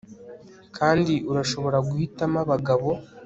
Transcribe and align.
kandi 0.77 1.13
urashobora 1.31 1.77
guhitamo 1.87 2.37
abagabo 2.43 2.89